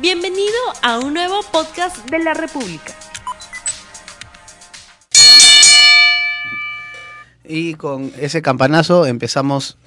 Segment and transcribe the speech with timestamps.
[0.00, 2.92] Bienvenido a un nuevo podcast de la República.
[7.44, 9.78] Y con ese campanazo empezamos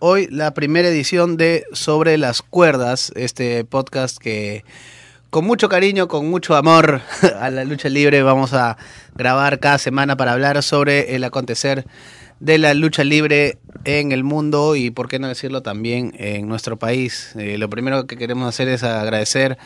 [0.00, 4.64] hoy la primera edición de Sobre las Cuerdas, este podcast que
[5.30, 7.00] con mucho cariño, con mucho amor
[7.40, 8.76] a la lucha libre vamos a
[9.14, 11.86] grabar cada semana para hablar sobre el acontecer
[12.40, 16.78] de la lucha libre en el mundo y, por qué no decirlo, también en nuestro
[16.78, 17.32] país.
[17.36, 19.58] Eh, lo primero que queremos hacer es agradecer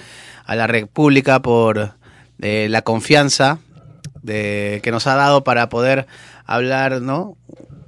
[0.44, 1.94] a la República por
[2.40, 3.58] eh, la confianza
[4.22, 6.06] de, que nos ha dado para poder
[6.44, 7.36] hablar, ¿no?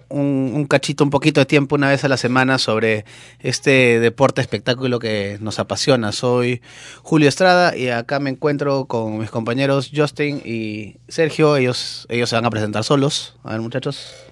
[0.09, 3.05] Un, un, cachito, un poquito de tiempo una vez a la semana sobre
[3.39, 6.11] este deporte espectáculo que nos apasiona.
[6.11, 6.63] Soy
[7.03, 11.57] Julio Estrada y acá me encuentro con mis compañeros Justin y Sergio.
[11.57, 13.37] Ellos, ellos se van a presentar solos.
[13.45, 14.30] A ver, muchachos.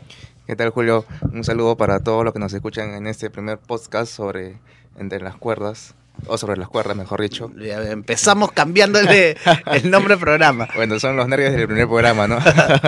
[0.49, 1.05] ¿Qué tal, Julio?
[1.31, 4.57] Un saludo para todos los que nos escuchan en este primer podcast sobre
[4.97, 5.95] Entre las Cuerdas.
[6.27, 7.53] O sobre las cuerdas, mejor dicho.
[7.61, 10.67] Empezamos cambiándole el nombre del programa.
[10.75, 12.39] Bueno, son los nervios del primer programa, ¿no?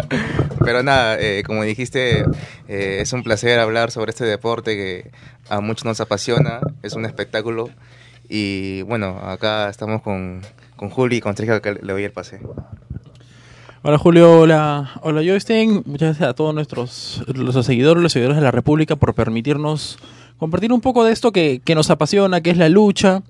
[0.64, 2.24] Pero nada, eh, como dijiste,
[2.66, 5.10] eh, es un placer hablar sobre este deporte que
[5.50, 7.68] a muchos nos apasiona, es un espectáculo.
[8.26, 10.40] Y bueno, acá estamos con,
[10.76, 12.40] con Juli y con Sergio, que le doy el pase.
[13.82, 18.42] Hola Julio, hola, hola Justin, muchas gracias a todos nuestros los seguidores, los seguidores de
[18.42, 19.98] la República por permitirnos
[20.36, 23.22] compartir un poco de esto que, que, nos apasiona, que es la lucha.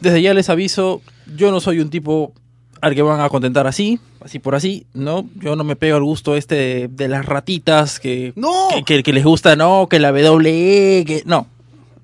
[0.00, 1.00] Desde ya les aviso,
[1.36, 2.32] yo no soy un tipo
[2.80, 5.28] al que van a contentar así, así por así, ¿no?
[5.36, 8.66] Yo no me pego al gusto este de, de las ratitas que, ¡No!
[8.74, 11.46] que, que, que, les gusta, no, que la WWE, que no.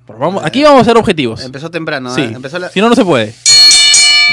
[0.06, 1.42] Pero vamos, aquí vamos a ser objetivos.
[1.44, 2.20] Empezó temprano, sí.
[2.20, 2.32] ¿eh?
[2.36, 2.68] Empezó la...
[2.68, 3.34] Si no, no se puede.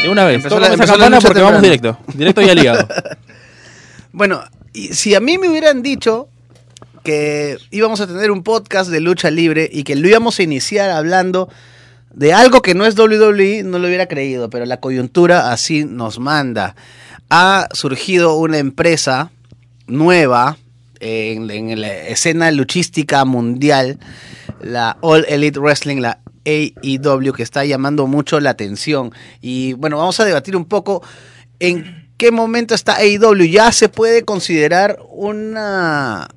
[0.06, 0.36] De una vez.
[0.38, 1.98] Empezó la- esa campana porque vamos directo.
[2.14, 2.88] Directo y al hígado.
[4.12, 6.30] Bueno, y si a mí me hubieran dicho
[7.04, 10.90] que íbamos a tener un podcast de lucha libre y que lo íbamos a iniciar
[10.90, 11.50] hablando
[12.14, 16.18] de algo que no es WWE, no lo hubiera creído, pero la coyuntura así nos
[16.20, 16.78] manda.
[17.30, 19.32] Ha surgido una empresa
[19.88, 20.58] nueva
[21.02, 24.00] en, en la escena luchística mundial,
[24.62, 29.12] la All Elite Wrestling, la AEW, que está llamando mucho la atención.
[29.42, 31.04] Y bueno, vamos a debatir un poco
[31.60, 33.46] en qué momento está AEW.
[33.46, 36.28] Ya se puede considerar una,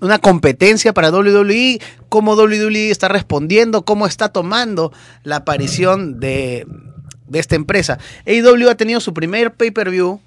[0.00, 4.92] una competencia para WWE, cómo WWE está respondiendo, cómo está tomando
[5.24, 6.66] la aparición de,
[7.26, 7.98] de esta empresa.
[8.26, 10.20] AEW ha tenido su primer pay-per-view,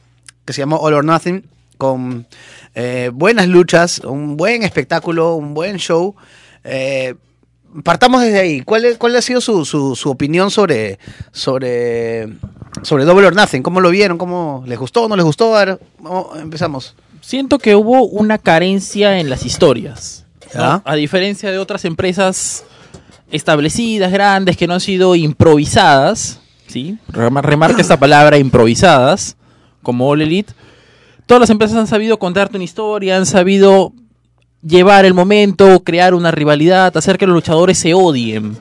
[0.46, 1.46] que se llamó All or Nothing,
[1.78, 2.28] con
[2.76, 6.16] eh, buenas luchas, un buen espectáculo, un buen show.
[6.64, 7.16] Eh,
[7.84, 8.62] partamos desde ahí.
[8.62, 11.00] ¿Cuál, es- cuál ha sido su, su, su opinión sobre,
[11.32, 12.28] sobre,
[12.84, 13.64] sobre Double or Nothing?
[13.64, 14.18] ¿Cómo lo vieron?
[14.18, 15.08] ¿Cómo les gustó?
[15.08, 15.56] ¿No les gustó?
[15.56, 16.96] A ver, vamos, empezamos.
[17.22, 20.26] Siento que hubo una carencia en las historias.
[20.54, 20.60] ¿no?
[20.60, 20.82] Ya.
[20.86, 22.64] A diferencia de otras empresas
[23.32, 26.98] establecidas, grandes, que no han sido improvisadas, ¿sí?
[27.10, 29.38] Rema- Remarca esta palabra, improvisadas,
[29.82, 30.54] como All Elite.
[31.26, 33.94] Todas las empresas han sabido contarte una historia, han sabido
[34.66, 38.58] llevar el momento, crear una rivalidad, hacer que los luchadores se odien.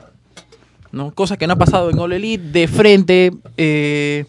[0.91, 1.11] ¿no?
[1.11, 2.43] Cosa que no ha pasado en All Elite.
[2.51, 4.25] De frente, eh,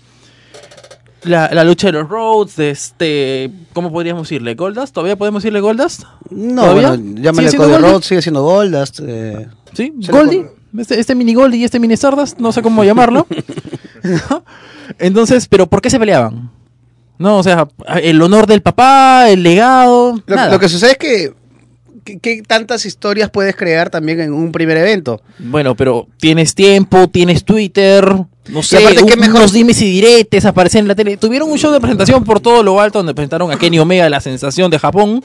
[1.25, 4.55] la, la lucha de los de este, ¿cómo podríamos decirle?
[4.55, 4.95] ¿Goldust?
[4.95, 6.05] ¿Todavía podemos decirle Goldust?
[6.31, 6.89] No, ¿Todavía?
[6.91, 7.77] bueno, llámale ¿Sigue Cody?
[7.77, 9.01] Rhodes, sigue siendo Goldust.
[9.07, 9.93] eh, ¿Sí?
[10.11, 10.47] ¿Goldie?
[10.79, 13.27] Este, este mini Goldie y este mini Stardust, no sé cómo llamarlo.
[14.03, 14.45] ¿No?
[14.99, 16.51] Entonces, ¿pero por qué se peleaban?
[17.19, 17.69] No, o sea,
[18.03, 20.51] el honor del papá, el legado, Lo, nada.
[20.51, 21.35] lo que sucede es que,
[22.05, 25.21] que- ¿qué tantas historias puedes crear también en un primer evento?
[25.39, 28.05] Bueno, pero tienes tiempo, tienes Twitter,
[28.49, 31.17] no sé, aparte, ¿qué un- mejor- unos dimes y diretes aparecen en la tele.
[31.17, 34.21] Tuvieron un show de presentación por todo lo alto donde presentaron a Kenny Omega, la
[34.21, 35.25] sensación de Japón.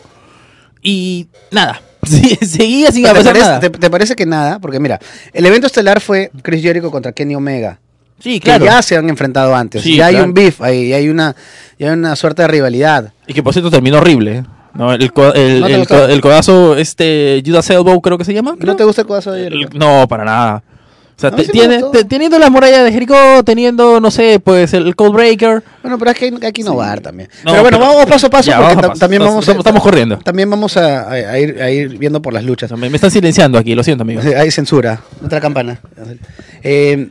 [0.81, 3.59] Y nada, sí, seguía sin ¿Te pasar parece, nada.
[3.59, 4.59] te- te parece que nada?
[4.59, 4.99] Porque mira,
[5.33, 7.79] el evento estelar fue Chris Jericho contra Kenny Omega.
[8.21, 8.65] Sí, Que claro.
[8.65, 9.81] ya se han enfrentado antes.
[9.81, 11.35] Sí, ya hay un beef, ahí, ya hay una,
[11.77, 13.13] ya hay una suerte de rivalidad.
[13.27, 14.37] Y que por cierto terminó horrible.
[14.39, 14.43] ¿eh?
[14.79, 15.95] No, el, co- el, ¿No te el gustó?
[15.97, 18.55] co- el codazo, este, Judas Elbow creo que se llama.
[18.57, 19.69] ¿No te gusta el codazo de Jericho?
[19.73, 20.63] no, para nada.
[21.15, 23.13] O sea, A te- sí tiene- te- teniendo la muralla de Jericho,
[23.43, 25.61] teniendo, no sé, pues el Cold Breaker.
[25.83, 27.27] Bueno, pero es que hay, hay que innovar también.
[27.43, 28.99] No, pero bueno, pero- vamos paso a paso Ya, porque vamos a ta- paso.
[29.01, 30.17] también vamos estamos- estamos corriendo.
[30.19, 32.71] También vamos a, a- a ir, a ir viendo por las luchas.
[32.71, 34.21] Me, me están silenciando aquí, lo siento, amigo.
[34.37, 35.01] Hay censura.
[35.21, 35.81] Otra campana.
[36.63, 37.09] Eh,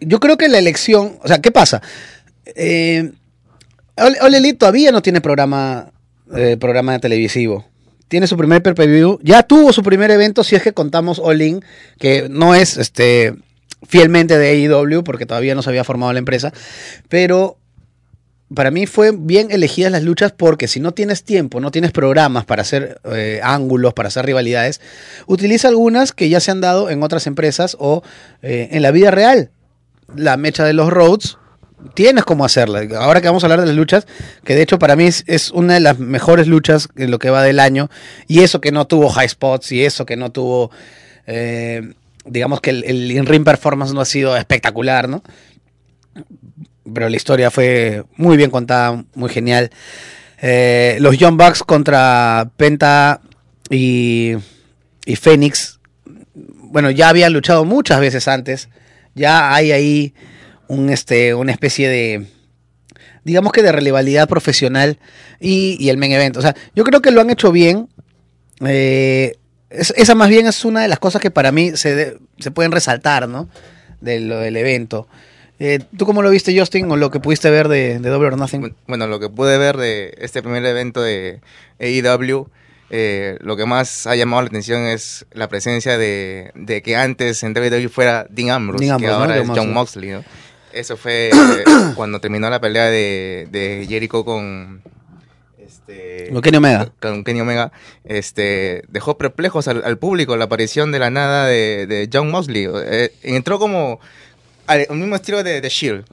[0.00, 1.14] yo creo que la elección.
[1.24, 1.82] O sea, ¿qué pasa?
[2.54, 3.10] Eh,
[3.96, 5.86] Elite todavía no tiene programa,
[6.34, 7.64] eh, programa televisivo.
[8.08, 9.18] Tiene su primer pay-per-view.
[9.22, 11.64] Ya tuvo su primer evento, si es que contamos All In,
[11.98, 13.34] que no es este
[13.86, 16.52] fielmente de AEW, porque todavía no se había formado la empresa.
[17.08, 17.58] Pero
[18.54, 22.44] para mí fue bien elegidas las luchas porque si no tienes tiempo, no tienes programas
[22.44, 24.80] para hacer eh, ángulos, para hacer rivalidades,
[25.26, 28.02] utiliza algunas que ya se han dado en otras empresas o
[28.42, 29.50] eh, en la vida real.
[30.14, 31.38] la mecha de los Rhodes,
[31.94, 32.82] tienes cómo hacerla.
[32.98, 34.06] Ahora que vamos a hablar de las luchas,
[34.44, 37.42] que de hecho para mí es, una de las mejores luchas en lo que va
[37.42, 37.90] del año,
[38.26, 40.70] y eso que no tuvo high spots, y eso que no tuvo,
[41.26, 41.92] eh,
[42.24, 45.22] digamos que el, in-ring performance no ha sido espectacular, ¿no?
[46.92, 49.70] Pero la historia fue muy bien contada, muy genial.
[50.40, 53.20] Eh, los Young Bucks contra Penta
[53.70, 54.34] y,
[55.04, 55.80] y Fénix,
[56.34, 58.68] bueno, ya habían luchado muchas veces antes,
[59.14, 60.14] ya hay ahí
[60.68, 62.26] un, este, una especie de,
[63.24, 64.98] digamos que de rivalidad profesional
[65.40, 66.36] y, y el main event.
[66.36, 67.88] O sea, yo creo que lo han hecho bien.
[68.64, 69.36] Eh,
[69.70, 72.50] es- esa más bien es una de las cosas que para mí se, de- se
[72.50, 73.48] pueden resaltar, ¿no?
[74.00, 75.08] De lo del evento.
[75.58, 78.36] Eh, ¿Tú cómo lo viste, Justin, o lo que pudiste ver de, de Double or
[78.38, 78.74] Nothing?
[78.86, 81.40] Bueno, lo que pude ver de este primer evento de
[81.80, 82.48] AEW,
[82.90, 87.42] eh, lo que más ha llamado la atención es la presencia de, de que antes
[87.42, 89.32] en WWE fuera Dean Ambrose, Dean que Ambrose, ¿no?
[89.32, 90.10] ahora John es John Moxley.
[90.10, 90.24] ¿no?
[90.76, 91.30] Eso fue
[91.96, 94.82] cuando terminó la pelea de, de Jericho con...
[95.58, 96.92] Este, Con Kenny Omega.
[97.00, 97.72] Con Kenny Omega,
[98.04, 102.68] este, dejó perplejos al, al público la aparición de la nada de, de John Moxley.
[102.72, 103.98] Eh, entró como
[104.66, 106.04] al, al mismo estilo de, de Shield.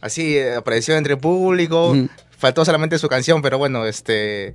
[0.00, 1.96] Así eh, apareció entre el público.
[2.36, 4.54] Faltó solamente su canción, pero bueno, este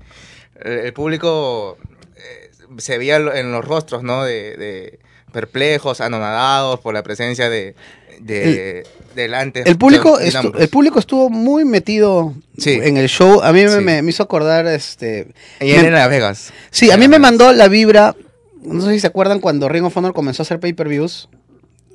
[0.62, 1.78] el, el público
[2.16, 4.24] eh, se veía en los rostros, ¿no?
[4.24, 5.00] De, de
[5.32, 7.76] perplejos, anonadados por la presencia de,
[8.22, 8.86] de
[9.16, 9.64] delante.
[9.66, 12.80] El público, estu- el público estuvo muy metido Sí.
[12.84, 13.42] en el show.
[13.42, 13.78] A mí me, Sí.
[13.82, 15.30] me- me hizo acordar, este...
[15.60, 16.54] Y en Las Vegas.
[16.72, 18.16] Sí, a mí me mandó la vibra.
[18.62, 21.30] No sé si se acuerdan cuando Ring of Honor comenzó a hacer pay-per-views.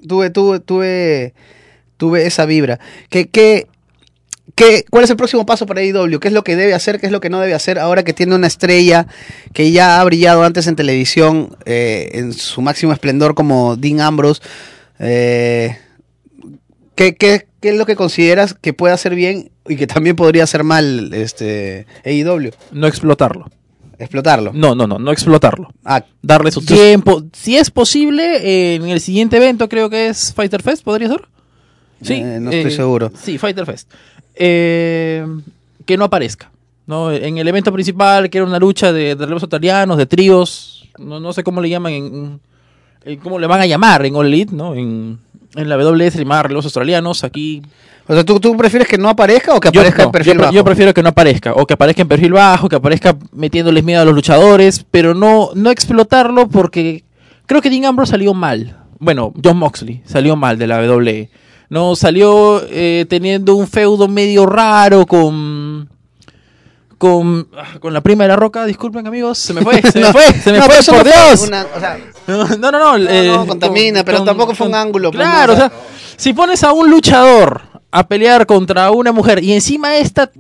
[0.07, 1.35] Tuve, tuve, tuve,
[1.97, 2.79] tuve esa vibra.
[3.11, 3.67] ¿Qué, qué,
[4.55, 6.21] qué, ¿Cuál es el próximo paso para AEW?
[6.21, 7.01] ¿Qué es lo que debe hacer?
[7.01, 7.79] ¿Qué es lo que no debe hacer?
[7.79, 9.07] Ahora que tiene una estrella
[9.53, 14.41] que ya ha brillado antes en televisión eh, en su máximo esplendor como Dean Ambrose.
[15.01, 15.77] Eh,
[17.00, 20.44] ¿qué, qué, qué es lo que consideras que puede hacer bien y que también podría
[20.44, 22.50] hacer mal este AEW?
[22.73, 23.47] No explotarlo.
[23.99, 24.52] Explotarlo.
[24.55, 25.73] No, no, no, no explotarlo.
[25.85, 27.23] Ah, Darle su tiempo.
[27.32, 31.23] Si es posible, eh, en el siguiente evento creo que es Fighter Fest, ¿podría ser?
[32.02, 32.14] Sí.
[32.14, 33.11] Eh, no estoy seguro.
[33.14, 33.91] Sí, Fighter Fest.
[34.35, 35.26] Eh,
[35.87, 36.50] que no aparezca.
[36.87, 37.12] ¿no?
[37.12, 41.20] En el evento principal, que era una lucha de, de relevos australianos, de tríos, no,
[41.20, 42.41] no sé cómo le llaman, en,
[43.05, 44.75] en- cómo le van a llamar en All Elite, ¿no?
[44.75, 45.19] En,
[45.55, 47.62] en la WS llaman relevos australianos, aquí
[48.06, 50.35] O sea, ¿tú, tú prefieres que no aparezca o que yo, aparezca no, en perfil
[50.35, 50.52] yo bajo?
[50.52, 54.02] yo prefiero que no aparezca, o que aparezca en perfil bajo, que aparezca metiéndoles miedo
[54.02, 57.05] a los luchadores, pero no, no explotarlo porque
[57.47, 58.76] creo que Dean Ambrose salió mal.
[58.99, 61.31] Bueno, John Moxley salió mal de la WWE.
[61.70, 65.88] No, salió eh, teniendo un feudo medio raro con...
[67.00, 70.06] Con, ah, con la prima de la roca, disculpen amigos, se me fue, se me
[70.06, 71.41] No, fue, se me no, fue, por no Dios.
[71.49, 72.97] una- o sea, No, no, no.
[73.11, 75.79] eh, no, contamina, pero tampoco fue un ángulo, pues, Claro, no, o sea- sea,
[76.19, 80.31] si pones a un luchador a pelear contra una mujer y encima esta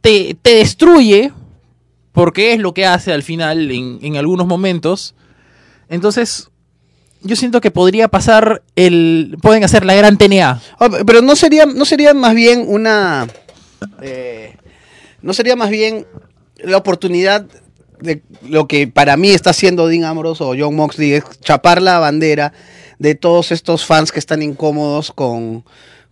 [0.00, 1.30] te, te destruye,
[2.12, 5.14] porque es lo que hace al final en, en algunos momentos,
[5.90, 6.48] entonces
[7.20, 9.36] yo siento que podría pasar el...
[9.42, 10.60] Pueden hacer la gran TNA.
[10.78, 13.26] oh, pero no sería, no sería más bien una...
[14.00, 14.56] eh,
[15.22, 16.06] no sería más bien
[16.58, 17.46] la oportunidad
[18.00, 21.98] de lo que para mí está haciendo Dean Ambrose o John Moxley, es chapar la
[21.98, 22.52] bandera
[22.98, 25.64] de todos estos fans que están incómodos con,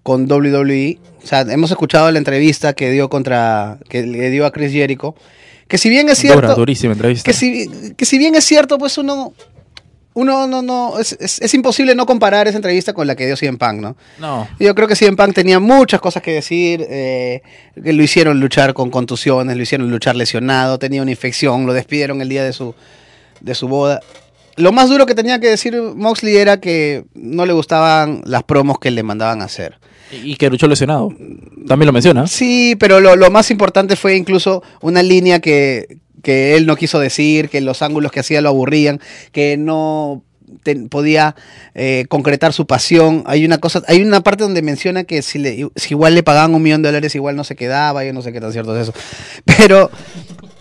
[0.02, 0.98] con WWE.
[1.22, 5.14] O sea, hemos escuchado la entrevista que dio contra, que le dio a Chris Jericho,
[5.68, 6.40] que si bien es cierto...
[6.40, 7.24] Dura, durísima entrevista.
[7.24, 9.32] que si, que si bien es cierto, pues uno,
[10.16, 13.36] uno no, no, es, es- es imposible no comparar esa entrevista con la que dio
[13.36, 13.96] CM Punk, ¿no?
[14.18, 14.48] No.
[14.58, 17.42] Yo creo que CM Punk tenía muchas cosas que decir, eh,
[17.82, 22.20] que lo hicieron luchar con contusiones, lo hicieron luchar lesionado, tenía una infección, lo despidieron
[22.22, 22.74] el día de su,
[23.40, 24.00] de su boda.
[24.56, 28.78] Lo más duro que tenía que decir Moxley era que no le gustaban las promos
[28.78, 29.78] que le mandaban a hacer.
[30.10, 31.12] Y, y que luchó lesionado.
[31.68, 32.26] También lo menciona.
[32.26, 36.98] Sí, pero lo, lo más importante fue incluso una línea que, que él no quiso
[36.98, 40.24] decir, que los ángulos que hacía lo aburrían, que no
[40.90, 41.36] podía
[41.76, 43.22] eh, concretar su pasión.
[43.26, 46.52] Hay una cosa, hay una parte donde menciona que si, le, si igual le pagaban
[46.52, 48.88] un millón de dólares, igual no se quedaba, yo no sé qué tan cierto es
[48.88, 48.92] eso.
[49.44, 49.88] Pero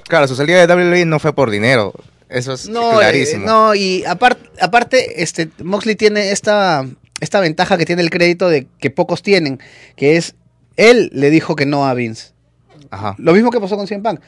[0.04, 1.94] Claro, su salida de WWE no fue por dinero.
[2.30, 3.48] Eso es no, eh, clarísimo.
[3.48, 6.86] no, y apar- aparte, este, Moxley tiene esta,
[7.22, 9.60] esta ventaja que tiene el crédito de que pocos tienen,
[9.96, 10.36] que es,
[10.78, 12.34] él le dijo que no a Vince.
[12.92, 13.16] Ajá.
[13.18, 14.20] Lo mismo que pasó con CM Punk.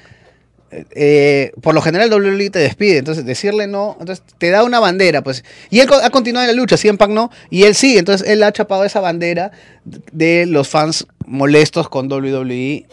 [0.69, 5.21] Eh, por lo general WWE te despide, entonces decirle no, entonces te da una bandera,
[5.21, 5.45] pues.
[5.69, 8.43] Y él ha continuado en la lucha, CM Punk no, y él sí, entonces él
[8.43, 9.51] ha chapado esa bandera
[9.85, 12.85] de los fans molestos con WWE,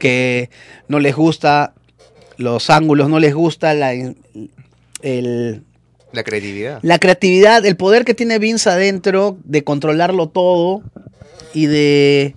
[0.00, 0.50] que
[0.88, 1.74] no les gusta
[2.38, 5.62] los ángulos, no les gusta la, el,
[6.10, 6.80] La credibilidad.
[6.82, 10.82] la creatividad, el poder que tiene Vince adentro de controlarlo todo
[11.54, 12.34] y de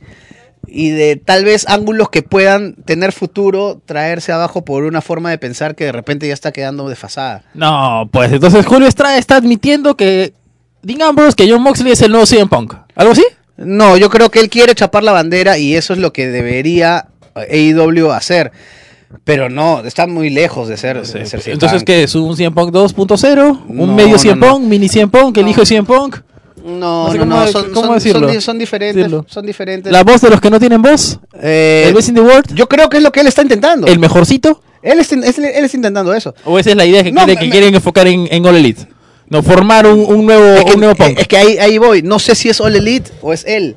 [0.77, 5.37] y de tal vez ángulos que puedan tener futuro traerse abajo por una forma de
[5.37, 7.43] pensar que de repente ya está quedando desfasada.
[7.53, 10.33] No, pues entonces Julio Estrada está admitiendo que
[10.81, 12.73] Dean Ambrose, que John Moxley es el nuevo CM Punk.
[12.93, 13.23] ¿Algo así?
[13.55, 17.07] No, yo creo que él quiere chapar la bandera y eso es lo que debería
[17.35, 18.51] AEW hacer.
[19.23, 21.85] Pero no, está muy lejos de ser, de ser CM Entonces.
[21.85, 22.15] ¿qué es?
[22.15, 23.61] ¿Un CM Punk 2.0?
[23.69, 24.51] ¿Un No, medio no, CM no.
[24.51, 24.65] Punk?
[24.65, 25.37] ¿Mini CM Punk?
[25.37, 26.17] ¿El hijo de Punk?
[26.65, 28.19] No, No sé no, cómo- no, son, cómo son- decirlo.
[28.27, 28.95] son di- son diferentes.
[28.95, 29.25] Decirlo.
[29.29, 29.91] Son diferentes.
[29.91, 31.19] ¿La voz de los que no tienen voz?
[31.41, 32.53] Eh, ¿El Best in the World?
[32.55, 33.85] yo creo que es lo que él está intentando.
[33.87, 34.61] ¿El mejorcito?
[34.81, 36.33] Él, está, es- él está intentando eso.
[36.43, 38.55] ¿O esa es la idea que, No, quiere- me- que quieren enfocar en, en All
[38.55, 38.87] Elite?
[39.29, 41.19] No, formar un, un nuevo, es que, un nuevo Punk.
[41.19, 42.01] es que ahí, ahí voy.
[42.03, 43.75] No sé si es All Elite o es él.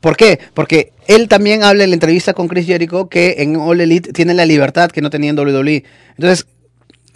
[0.00, 0.38] ¿Por qué?
[0.54, 4.34] Porque él también habla en la entrevista con Chris Jericho que en All Elite tiene
[4.34, 5.84] la libertad que no tenía en WWE.
[6.16, 6.46] Entonces,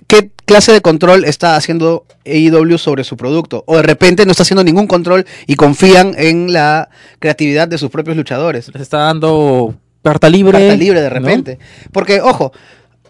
[0.07, 3.65] ¿qué clase de control está haciendo AEW sobre su producto?
[3.67, 7.91] O de repente no está haciendo ningún control y confían en la creatividad de sus
[7.91, 8.71] propios luchadores.
[8.73, 10.59] Les está dando carta libre.
[10.59, 11.15] Carta libre de ¿no?
[11.15, 11.59] repente.
[11.93, 12.53] Porque, ojo,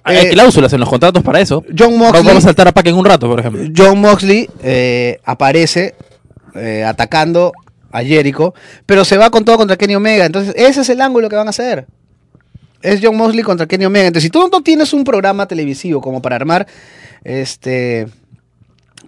[0.03, 1.65] Hay eh, cláusulas en los contratos para eso.
[1.77, 3.63] John Moxley, Vamos a saltar a Pac en un rato, por ejemplo.
[3.77, 5.95] John Moxley eh, aparece
[6.55, 7.53] eh, atacando
[7.91, 8.55] a Jericho,
[8.87, 10.27] pero se va con todo contra Kenny Omega.
[10.27, 11.87] Entonces, ese es el ángulo que van a hacer.
[12.85, 14.07] Es John Moxley contra Kenny Omega.
[14.09, 16.67] Entonces, si tú no tienes un programa televisivo como para armar
[17.25, 18.07] este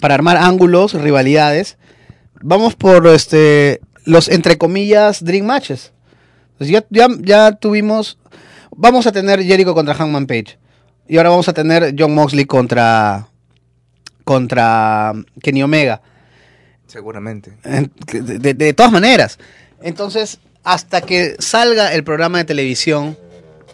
[0.00, 1.76] para armar ángulos, rivalidades,
[2.40, 5.92] vamos por este los entre comillas dream matches.
[6.58, 8.18] Ya, ya, ya tuvimos
[8.74, 10.58] vamos a tener Jericho contra Hangman Page.
[11.08, 13.28] Y ahora vamos a tener John Moxley contra
[14.24, 16.00] contra Kenny Omega.
[16.86, 17.52] Seguramente.
[17.64, 19.38] En- De, de- de todas maneras.
[19.82, 23.16] Entonces, hasta que salga el programa de televisión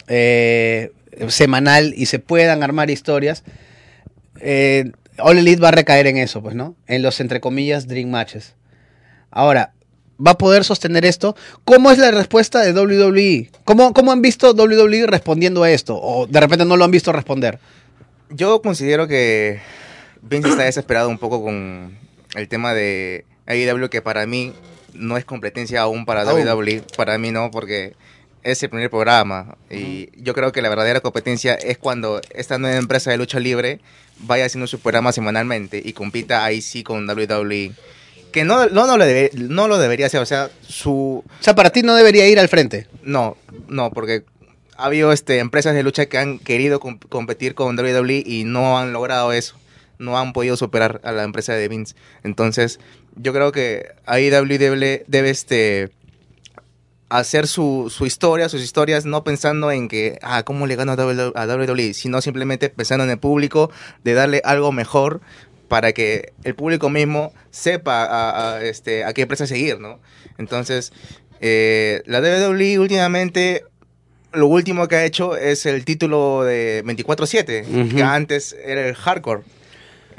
[0.07, 0.93] eh,
[1.29, 3.45] semanal y se puedan armar historias,
[4.41, 6.75] eh, All Elite va a recaer en eso, pues, ¿no?
[6.87, 8.55] En los, entre comillas, Dream Matches.
[9.31, 9.73] Ahora,
[10.25, 11.37] ¿va a poder sostener esto?
[11.65, 13.51] ¿Cómo es la respuesta de WWE?
[13.65, 15.99] ¿Cómo, cómo han visto WWE respondiendo a esto?
[16.01, 17.59] ¿O de repente no lo han visto responder?
[18.31, 19.61] Yo considero que
[20.23, 21.97] Vince está desesperado un poco con
[22.35, 24.55] el tema de AEW, que para mí
[24.95, 26.25] no es competencia aún para.
[26.25, 26.83] WWE.
[26.97, 27.95] Para mí no, porque
[28.43, 29.57] es el primer programa.
[29.71, 33.81] Y yo creo que la verdadera competencia es cuando esta nueva empresa de lucha libre
[34.19, 37.73] vaya haciendo su programa semanalmente y compita ahí sí con WWE.
[38.33, 41.23] Que no, no, no, lo, debe- no lo debería hacer, o sea, su...
[41.27, 42.87] O sea, para ti no debería ir al frente.
[43.03, 43.37] No,
[43.69, 44.25] no, porque
[44.79, 48.79] ha habido este, empresas de lucha que han querido com- competir con WWE y no
[48.79, 49.57] han logrado eso.
[49.99, 51.95] No han podido superar a la empresa de Vince.
[52.25, 52.81] Entonces,
[53.17, 55.91] yo creo que AEW debe, debe este,
[57.19, 60.97] hacer su, su historia, sus historias, no pensando en que, ah, ¿cómo le gano a
[60.97, 61.95] WWE?
[61.95, 63.71] Sino simplemente pensando en el público,
[64.05, 65.21] de darle algo mejor
[65.69, 70.01] para que el público mismo sepa a, a, este, a qué empresa seguir, ¿no?
[70.39, 70.93] Entonces,
[71.41, 73.65] eh, la WWE últimamente,
[74.33, 77.97] lo último que ha hecho es el título de 24-7, Ujú.
[77.97, 79.43] que antes era el hardcore.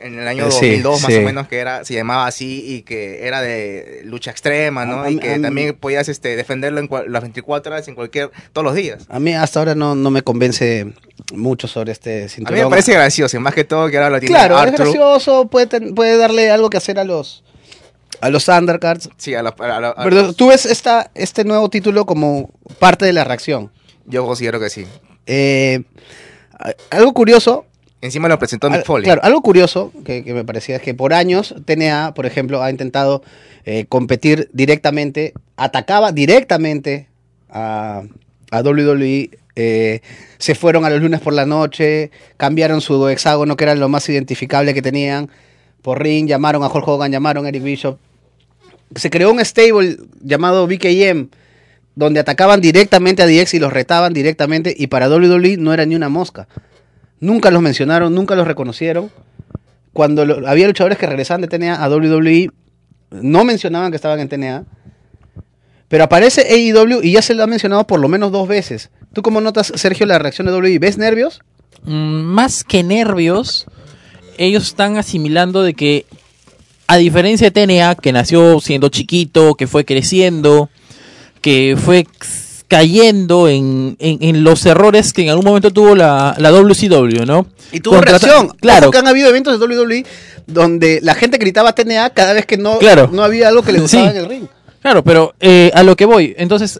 [0.03, 1.17] En el año Eh, sí, 2002 más sí.
[1.19, 4.99] o menos que era se llamaba así y que era de lucha extrema, ¿no?
[4.99, 7.95] A- a- y que a mí- también podías este defenderlo en las 24 horas en
[7.95, 9.05] cualquier todos los días.
[9.09, 10.93] A mí hasta ahora no, no me convence
[11.33, 12.59] mucho sobre este A cinturón.
[12.59, 15.47] mí me parece gracioso, y más que todo que ahora lo tiene Claro, es gracioso,
[15.47, 17.43] puede, ten- puede darle algo que hacer a los
[18.21, 19.09] a los undercards.
[19.17, 22.51] Sí, a la- a la- a Pero los- tú ves esta, este nuevo título como
[22.79, 23.71] parte de la reacción.
[24.05, 24.85] yo considero que sí.
[25.25, 25.83] Eh,
[26.59, 27.65] a- algo curioso,
[28.03, 29.05] Encima lo presentó Mick Foley.
[29.05, 32.69] claro, algo curioso que, que me parecía es que por años TNA, por ejemplo, ha
[32.69, 33.23] intentado
[33.63, 37.07] eh, competir directamente, atacaba directamente
[37.49, 38.03] a,
[38.51, 39.29] a WWE.
[39.55, 40.01] eh,
[40.37, 44.09] se fueron a los lunes por la noche, cambiaron su hexágono, que era lo más
[44.09, 45.29] identificable que tenían,
[45.81, 47.97] por ring, llamaron a Hulk Hogan, llamaron a Eric Bishop.
[48.95, 51.29] Se creó un stable llamado BKM,
[51.95, 55.95] donde atacaban directamente a DX y los retaban directamente, y para WWE no era ni
[55.95, 56.49] una mosca.
[57.23, 59.09] Nunca los mencionaron, nunca los reconocieron.
[59.93, 62.49] Cuando había luchadores que regresaban de TNA a WWE,
[63.11, 64.65] no mencionaban que estaban en TNA.
[65.87, 68.89] Pero aparece AEW y ya se lo ha mencionado por lo menos dos veces.
[69.13, 70.79] ¿Tú cómo notas, Sergio, la reacción de WWE?
[70.79, 71.39] ¿Ves nervios?
[71.85, 73.67] Mm, más que nervios,
[74.37, 76.05] ellos están asimilando de que,
[76.87, 80.69] a diferencia de TNA, que nació siendo chiquito, que fue creciendo,
[81.39, 82.05] que fue
[82.77, 87.45] cayendo en, en- en los errores que en algún momento tuvo la, la WCW, ¿no?
[87.71, 88.47] Y tuvo Contrata- reacción.
[88.59, 90.03] Claro, que han habido eventos de WWE
[90.47, 93.09] donde la gente gritaba TNA cada vez que no, Claro.
[93.13, 94.17] no había algo que le gustaba Sí.
[94.17, 94.45] en el ring.
[94.81, 96.33] Claro, pero eh, a lo que voy.
[96.35, 96.79] Entonces,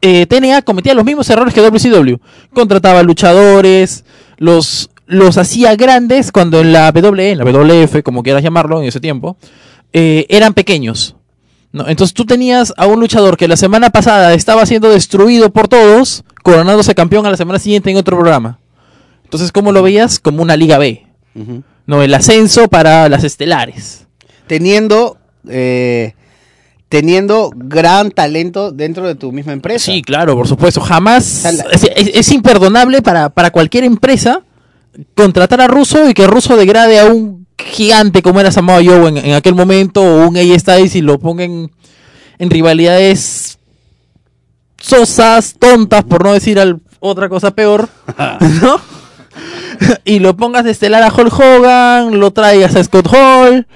[0.00, 2.14] eh, TNA cometía los mismos errores que WCW.
[2.52, 4.04] Contrataba luchadores,
[4.38, 8.86] los, los hacía grandes cuando en la WWE, en la WF, como quieras llamarlo, en
[8.86, 9.36] ese tiempo,
[9.92, 11.13] eh, eran pequeños.
[11.74, 11.88] ¿No?
[11.88, 16.24] Entonces tú tenías a un luchador que la semana pasada estaba siendo destruido por todos,
[16.44, 18.60] coronándose campeón a la semana siguiente en otro programa.
[19.24, 20.20] Entonces, ¿cómo lo veías?
[20.20, 21.04] Como una Liga B.
[21.86, 24.06] No, el ascenso para las estelares.
[24.46, 26.14] Teniendo, eh,
[26.88, 29.84] teniendo gran talento dentro de tu misma empresa.
[29.84, 30.80] Sí, claro, por supuesto.
[30.80, 31.44] Jamás.
[31.44, 34.44] es imperdonable para, para cualquier empresa
[35.16, 39.16] contratar a Russo y que Russo degrade a un gigante como era Samoa Joe en,
[39.18, 41.70] en aquel momento o un AJ Styles y lo pongan
[42.38, 43.58] en rivalidades
[44.80, 47.88] sosas, tontas, por no decir al- otra cosa peor,
[48.62, 48.80] ¿no?
[50.04, 53.66] y lo pongas de estelar a Hulk Hogan, lo traigas a Scott Hall,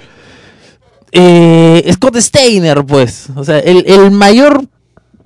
[1.13, 4.65] eh, Scott Steiner, pues, o sea, el, el mayor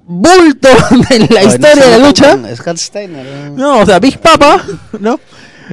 [0.05, 0.69] bulto
[1.11, 2.39] de la historia de la lucha.
[2.57, 3.51] Scott Steiner.
[3.51, 3.57] ¿no?
[3.57, 4.63] No, o sea, Big Papa,
[5.01, 5.19] ¿no?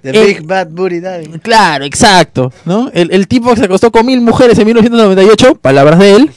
[0.01, 1.27] The Big Bad Booty Daddy.
[1.39, 2.89] Claro, exacto, ¿no?
[2.94, 6.32] El, el tipo que se acostó con mil mujeres en 1998, palabras de él,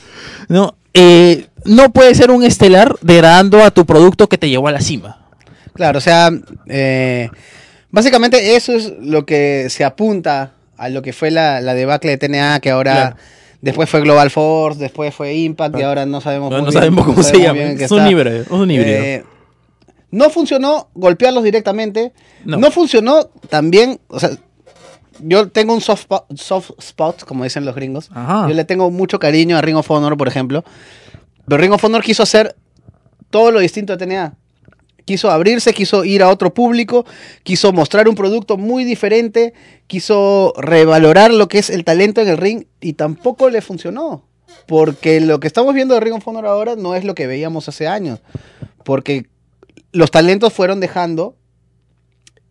[0.49, 0.75] ¿no?
[0.95, 4.81] Eh, no puede ser un estelar degradando a tu producto que te llevó a la
[4.81, 5.19] cima.
[5.75, 6.31] Claro, o sea,
[6.69, 7.31] eh,
[7.90, 12.19] básicamente eso es lo que se apunta a lo que fue la, la debacle de
[12.19, 13.16] TNA, que ahora Claro.
[13.61, 16.81] después fue Global Force, después fue Impact y ahora no sabemos No, muy no bien-
[16.81, 17.85] sabemos cómo se sabemos llama.
[17.85, 18.97] Es un híbrido, es un híbrido.
[18.99, 19.25] Eh,
[20.12, 22.12] no funcionó golpearlos directamente.
[22.45, 22.59] No.
[22.59, 22.71] No.
[22.71, 24.31] funcionó también, o sea,
[25.21, 28.11] yo tengo un soft, soft spot, como dicen los gringos.
[28.14, 28.47] Ajá.
[28.49, 30.64] Yo le tengo mucho cariño a Ring of Honor, por ejemplo.
[31.49, 32.54] Pero Ring of Honor quiso hacer
[33.31, 34.35] todo lo distinto de TNA.
[35.04, 37.04] Quiso abrirse, quiso ir a otro público,
[37.42, 39.52] quiso mostrar un producto muy diferente,
[39.88, 44.25] quiso revalorar lo que es el talento en el ring y tampoco le funcionó.
[44.66, 47.69] Porque lo que estamos viendo de Ring of Honor ahora no es lo que veíamos
[47.69, 48.21] hace años.
[48.85, 49.32] Porque
[49.93, 51.37] los talentos fueron dejando,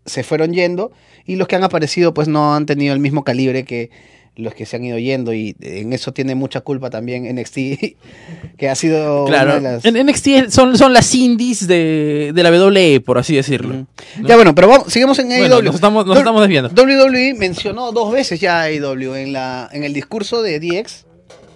[0.06, 0.92] se fueron yendo
[1.26, 3.90] y los que han aparecido pues no han tenido el mismo calibre que
[4.38, 7.56] los que se han ido yendo y en eso tiene mucha culpa también NXT
[8.58, 9.86] que ha sido Claro, una de las...
[9.86, 13.86] en NXT son, son las indies de, de la WWE, por así decirlo.
[14.24, 15.64] Ya bueno, pero vamos, seguimos en Bueno, AEW.
[15.66, 16.70] nos estamos- nos W- estamos desviando.
[16.82, 21.06] WWE mencionó dos veces ya AEW en, la, en el discurso de DX,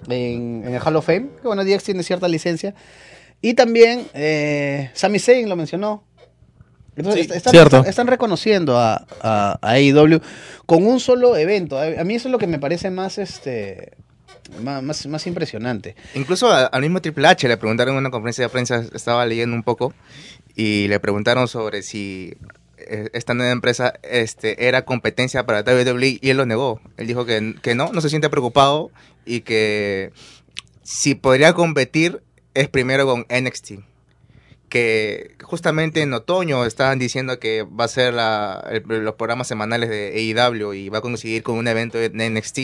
[0.09, 2.75] en, en el Hall of Fame, que bueno, DX tiene cierta licencia,
[3.49, 6.03] y también eh, Sami Zayn lo mencionó.
[6.95, 7.83] Entonces, Sí, están, cierto.
[7.85, 10.19] están- reconociendo a, a, a AEW
[10.65, 11.77] con un solo evento.
[11.77, 13.91] A, a mí eso es lo que me parece más, este,
[14.63, 15.95] más, más, impresionante.
[16.15, 19.55] Incluso a- al mismo Triple H le preguntaron en una conferencia de prensa, estaba leyendo
[19.55, 19.93] un poco,
[20.55, 22.33] y le preguntaron sobre si
[22.77, 26.79] eh, esta nueva empresa este, era competencia para WWE, y él lo negó.
[26.97, 28.89] Él dijo que, que no, no se siente preocupado,
[29.25, 30.11] y que
[30.83, 32.21] si podría competir
[32.55, 33.73] es primero con NXT.
[34.69, 40.73] Que justamente en otoño estaban diciendo que va a ser los programas semanales de AEW
[40.73, 42.59] y va a coincidir con un evento de NXT.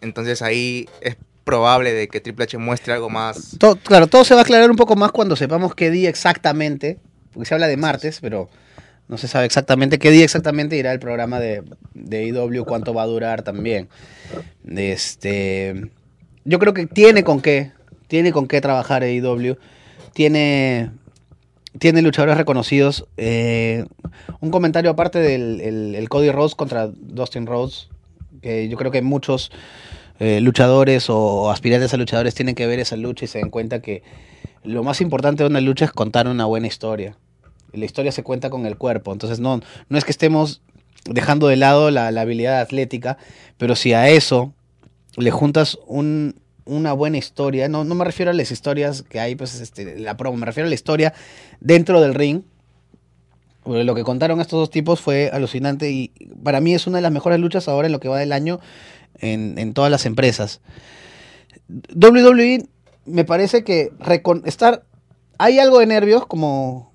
[0.00, 3.56] Entonces ahí es probable de que Triple H muestre algo más.
[3.82, 6.98] Claro, todo se va a aclarar un poco más cuando sepamos qué día exactamente,
[7.32, 8.48] porque se habla de martes, pero
[9.08, 13.02] no se sabe exactamente qué día exactamente irá el programa de, de AEW, cuánto va
[13.02, 13.88] a durar también.
[14.66, 15.90] Este,
[16.44, 17.72] yo creo que tiene con qué,
[18.08, 19.56] tiene con qué trabajar AEW,
[20.12, 20.90] tiene,
[21.78, 23.06] tiene luchadores reconocidos.
[23.16, 23.84] eh,
[24.40, 25.60] un comentario aparte del
[25.94, 27.88] el- Cody Rhodes contra Dustin Rhodes,
[28.42, 29.50] que yo creo que muchos
[30.20, 33.80] eh, luchadores o aspirantes a luchadores tienen que ver esa lucha y se den cuenta
[33.82, 34.02] que
[34.62, 37.16] lo más importante de una lucha es contar una buena historia.
[37.72, 39.12] La historia se cuenta con el cuerpo.
[39.12, 40.62] Entonces no, no es que estemos
[41.06, 43.18] dejando de lado la, la habilidad atlética,
[43.58, 44.54] pero si a eso
[45.16, 49.34] le juntas un- una buena historia, no, no me refiero a las historias que hay,
[49.34, 51.12] pues este, la promo, me refiero a la historia
[51.60, 52.42] dentro del ring.
[53.62, 56.08] Porque Lo que contaron estos dos tipos fue alucinante y
[56.42, 58.60] para mí es una de las mejores luchas ahora en lo que va del año
[59.18, 60.60] en, en todas las empresas.
[61.94, 62.66] WWE
[63.06, 63.90] me parece que
[64.44, 64.84] estar
[65.38, 66.92] hay algo de nervios como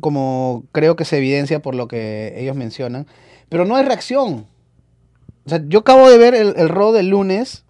[0.00, 3.06] como creo que se evidencia por lo que ellos mencionan,
[3.48, 4.46] pero no hay reacción.
[5.44, 7.64] O sea, yo acabo de ver el, el Raw del lunes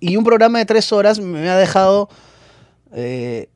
[0.00, 2.08] y un programa de tres horas me ha dejado
[2.92, 3.48] eh,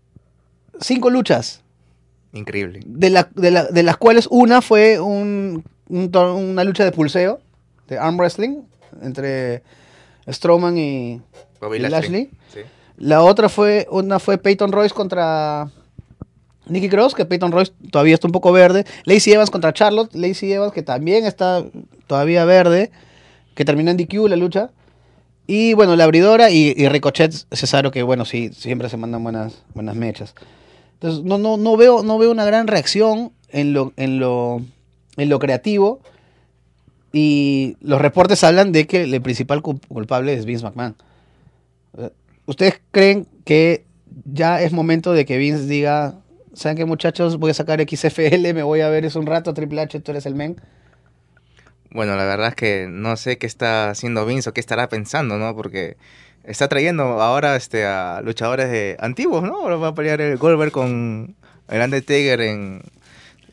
[0.80, 1.62] cinco luchas
[2.33, 2.80] Increíble.
[2.87, 7.40] de, la- de la- de las cuales una fue un- una lucha de pulseo,
[7.88, 8.62] de arm wrestling,
[9.02, 9.62] entre
[10.30, 11.20] Strowman y,
[11.61, 12.00] Bobby ¿Y Lashley.
[12.00, 12.30] Lashley?
[12.52, 12.61] Sí.
[12.96, 15.68] la otra fue, una fue Peyton Royce contra
[16.66, 18.85] Nikki Cross, que Peyton Royce todavía está un poco verde.
[19.04, 21.62] Lacey Evans contra Charlotte, Lacey Evans que también está
[22.07, 22.90] todavía verde,
[23.54, 24.70] que terminó en DQ la lucha.
[25.46, 29.62] Y bueno, la abridora y, y Ricochet Cesaro, que bueno, sí, siempre se mandan buenas,
[29.74, 30.35] buenas mechas.
[30.94, 34.62] Entonces, no, no, no, veo, no veo una gran reacción en lo, en lo,
[35.16, 36.00] en lo creativo.
[37.12, 40.96] Y los reportes hablan de que el principal cu- culpable es Vince McMahon.
[42.46, 43.85] ¿ustedes creen que
[44.24, 46.16] ya es momento de que Vince diga,
[46.52, 47.38] ¿saben qué muchachos?
[47.38, 50.26] Voy a sacar XFL, me voy a ver eso un rato, Triple H, tú eres
[50.26, 50.57] el men.
[51.94, 55.38] Bueno, la verdad es que no sé qué está haciendo Vince o qué estará pensando,
[55.38, 55.54] ¿no?
[55.57, 55.96] Porque
[56.44, 59.57] está trayendo ahora este, a luchadores de antiguos, ¿no?
[59.61, 61.35] Ahora va a pelear el Goldberg con
[61.68, 62.83] el Undertaker en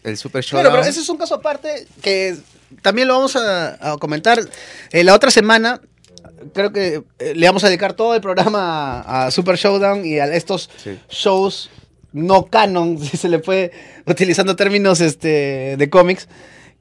[0.03, 0.59] el Super Show.
[0.59, 2.35] Claro, pero ese es un caso aparte que
[2.81, 4.39] también lo vamos a, a comentar
[4.91, 5.79] eh, la otra semana.
[6.53, 10.17] Creo que eh, le vamos a dedicar todo el programa a, a Super Showdown y
[10.19, 10.99] a estos Sí.
[11.09, 11.69] shows
[12.13, 13.71] no canon, si se le puede,
[14.07, 16.27] utilizando términos este, de cómics,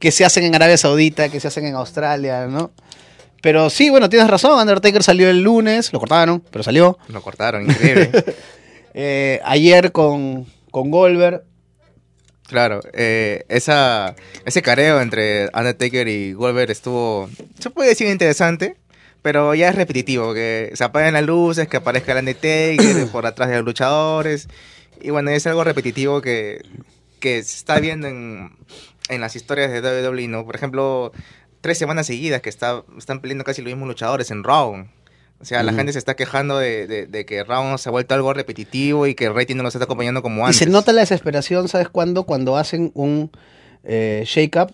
[0.00, 2.72] que se hacen en Arabia Saudita, que se hacen en Australia, ¿no?
[3.42, 6.98] Pero sí, bueno, tienes razón, Undertaker salió el lunes, lo cortaron, pero salió.
[7.08, 8.10] Lo cortaron, increíble.
[8.92, 11.44] Eh, ayer con, con Goldberg,
[12.48, 18.78] claro, eh, esa, ese careo entre Undertaker y Goldberg estuvo, se puede decir interesante,
[19.22, 23.48] pero ya es repetitivo, que se apaguen las luces, que aparezca el Undertaker por atrás
[23.48, 24.48] de los luchadores.
[25.00, 26.60] Y bueno, es algo repetitivo que,
[27.20, 28.50] que se está viendo en,
[29.10, 30.44] en las historias de WWE, ¿no?
[30.46, 31.12] Por ejemplo,
[31.60, 34.86] tres semanas seguidas que está, están peleando casi los mismos luchadores en Raw.
[35.42, 38.14] O sea, la gente se está quejando de, de- de que Raw se ha vuelto
[38.14, 40.56] algo repetitivo y que el rating no los está acompañando como Y antes.
[40.58, 42.24] se nota la desesperación, ¿sabes cuándo?
[42.24, 43.30] Cuando hacen un
[43.82, 44.72] eh, shake-up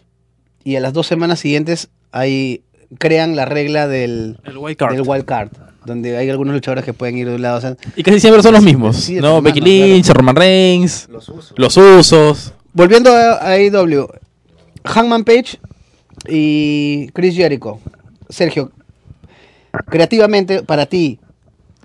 [0.65, 2.65] y a las dos semanas siguientes hay,
[2.99, 4.93] crean la regla del, El wild card.
[4.95, 5.51] del wild card,
[5.85, 7.59] donde hay algunos luchadores que pueden ir de un lado.
[7.59, 9.19] o sea, Y casi siempre son los mismos, Sí, ¿no?
[9.39, 11.55] hermano, Becky Lynch, Roman Reigns, Los usos.
[11.57, 12.53] los usos.
[12.73, 14.09] volviendo a, a AEW,
[14.87, 15.59] Hangman Page
[16.29, 17.81] y Chris Jericho.
[18.29, 18.73] Sergio,
[19.89, 21.21] creativamente, para ti,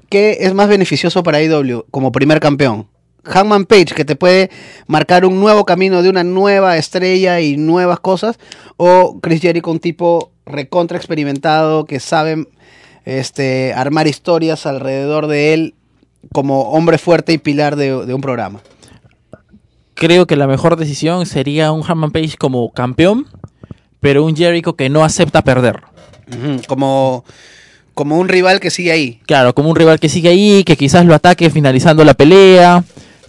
[0.09, 2.87] ¿qué es más beneficioso para AEW como primer campeón?
[3.23, 4.49] Hangman Page, que te puede
[4.87, 8.39] marcar un nuevo camino de una nueva estrella y nuevas cosas,
[8.77, 12.47] o Chris Jericho, un tipo recontra experimentado que sabe
[13.05, 15.75] este, armar historias alrededor de él
[16.33, 18.61] como hombre fuerte y pilar de un programa.
[20.01, 23.27] Creo que la mejor decisión sería un Hammond Page como campeón,
[23.99, 25.81] pero un Jericho que no acepta perder.
[26.67, 27.23] Como,
[27.93, 29.19] como un rival que sigue ahí.
[29.27, 32.83] Claro, como un rival que sigue ahí, que quizás lo ataque finalizando la pelea,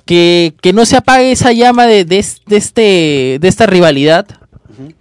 [0.07, 4.25] que, que no se apague esa llama de, de es- de este, de esta rivalidad,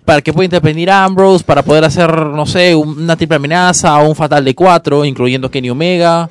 [0.03, 3.97] para que pueda intervenir a Ambrose, para poder hacer, no sé, un- una triple amenaza
[3.99, 6.29] o un fatal de cuatro, incluyendo Kenny Omega.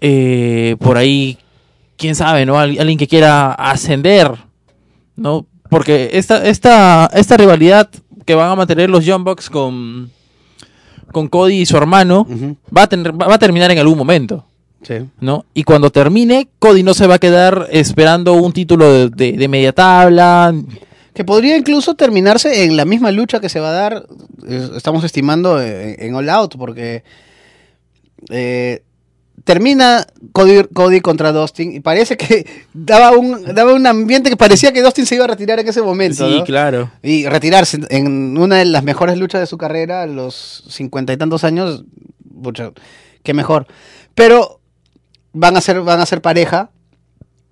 [0.00, 1.36] Eh, por ahí,
[1.98, 2.58] quién sabe, ¿no?
[2.58, 4.32] Al- alguien que quiera ascender,
[5.16, 5.46] ¿no?
[5.70, 7.88] Porque esta, esta, esta rivalidad
[8.26, 10.10] que van a mantener los Young Bucks con,
[11.12, 12.26] con Cody y su hermano
[12.76, 14.46] va, a tener, va va a terminar en algún momento.
[14.82, 14.94] Sí.
[15.20, 15.44] ¿no?
[15.54, 19.48] Y cuando termine, Cody no se va a quedar esperando un título de, de- de
[19.48, 20.52] media tabla.
[21.14, 24.06] Que podría incluso terminarse en la misma lucha que se va a dar,
[24.48, 27.04] eh, estamos estimando en, en All Out, porque
[28.30, 28.82] eh,
[29.44, 34.72] termina Cody, Cody contra Dustin y parece que daba un, daba un ambiente que parecía
[34.72, 36.28] que Dustin se iba a retirar en ese momento.
[36.28, 36.44] ¿no?
[36.44, 36.90] claro.
[37.02, 41.16] Y retirarse en una de las mejores luchas de su carrera, a los cincuenta y
[41.16, 41.84] tantos años,
[42.42, 42.72] pucha,
[43.22, 43.66] qué mejor.
[44.14, 44.60] Pero
[45.32, 46.70] van a ser, van a ser pareja.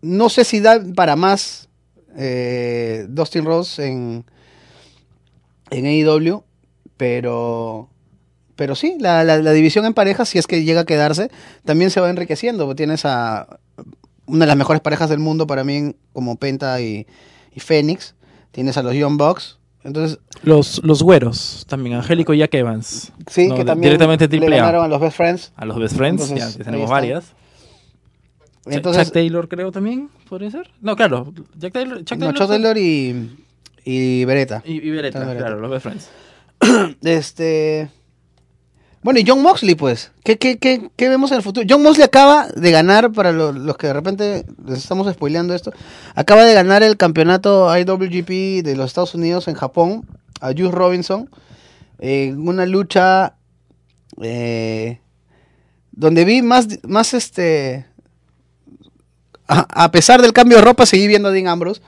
[0.02, 1.68] No sé si da para más
[2.16, 4.24] eh, Dustin Rose en,
[5.70, 6.42] en AEW,
[6.96, 7.88] pero,
[8.60, 11.30] pero sí, la, la- la división en pareja, si es que llega a quedarse,
[11.64, 12.74] también se va enriqueciendo.
[12.74, 13.58] Tienes a
[14.26, 17.06] una de las mejores parejas del mundo para mí, como Penta y,
[17.54, 18.14] y Fénix.
[18.50, 19.56] Tienes a los Young Bucks.
[19.82, 23.12] Entonces, Los, los güeros, también Angélico y Jack Evans.
[23.30, 24.84] sí, No, que también Directamente le triple ganaron A.
[24.84, 25.52] a los Best Friends.
[25.56, 27.32] A los Best Friends, Entonces, ya, tenemos varias.
[28.66, 30.70] Entonces, Chuck Taylor creo también, ¿podría ser?
[30.82, 31.32] No, claro.
[31.56, 33.38] Jack Taylor, Chuck no, Taylor, Chuck Taylor y,
[33.86, 34.62] y Beretta.
[34.66, 35.38] y, y Beretta, Beretta.
[35.38, 36.10] claro, los Best Friends.
[37.02, 37.88] Este.
[39.02, 40.12] Bueno, y John Moxley, pues.
[40.24, 41.66] ¿Qué, qué, qué, qué vemos en el futuro?
[41.68, 45.72] John Moxley acaba de ganar, para lo- los que de repente les estamos spoileando esto,
[46.14, 50.06] acaba de ganar el campeonato IWGP de los Estados Unidos en Japón
[50.42, 51.30] a Juice Robinson
[51.98, 53.34] en una lucha
[54.22, 55.00] eh,
[55.92, 57.86] donde vi más, más este.
[59.48, 61.80] A, a pesar del cambio de ropa, seguí viendo a Dean Ambrose.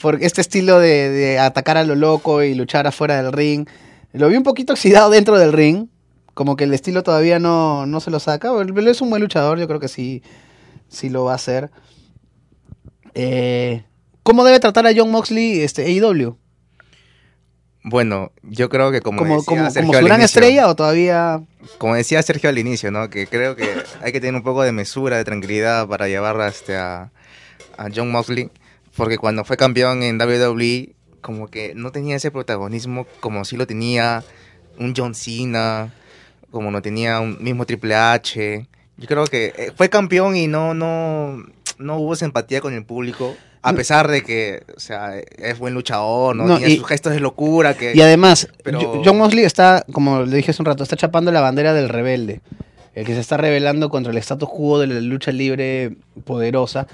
[0.00, 3.66] Porque este estilo de, de atacar a lo loco y luchar afuera del ring.
[4.12, 5.86] Lo vi un poquito oxidado dentro del ring.
[6.34, 8.52] Como que el estilo todavía no, no se lo saca.
[8.52, 10.22] Pero es un buen luchador, yo creo que sí,
[10.88, 11.70] sí lo va a hacer.
[13.14, 13.84] Eh,
[14.22, 16.36] ¿Cómo debe tratar a John Moxley este, AEW?
[17.86, 20.74] Bueno, yo creo que como, ¿Como, decía como, Sergio como su gran inicio- estrella o
[20.74, 21.42] todavía...?
[21.78, 23.10] Como decía Sergio al inicio, ¿no?
[23.10, 23.68] Que creo que
[24.02, 27.12] hay que tener un poco de mesura, de tranquilidad para llevar a, este, a,
[27.76, 28.50] a John Moxley.
[28.96, 33.66] Porque cuando fue campeón en WWE, como que no tenía ese protagonismo como sí lo
[33.66, 34.24] tenía
[34.78, 35.92] un John Cena,
[36.54, 38.66] como no tenía un mismo Triple H.
[38.96, 41.42] Yo creo que eh, fue campeón y no, no,
[41.78, 43.34] no hubo simpatía con el público.
[43.60, 46.44] A pesar de que, o sea, es buen luchador, ¿no?
[46.44, 47.92] No, Tiene y- sus gestos de locura que...
[47.94, 51.40] Y además, Pero- John Mosley está, como le dije hace un rato, está chapando la
[51.40, 52.40] bandera del rebelde.
[52.94, 56.86] El que se está rebelando contra el status quo de la lucha libre poderosa.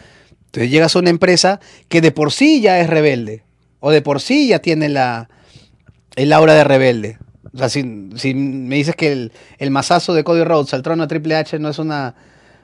[0.46, 3.42] Entonces llegas a una empresa que de por sí ya es rebelde.
[3.80, 5.28] O de por sí ya tiene la,
[6.16, 7.18] el aura de rebelde.
[7.52, 11.02] O sea, si, si me dices que el, el mazazo de Cody Rhodes al trono
[11.04, 12.14] de Triple H no es una,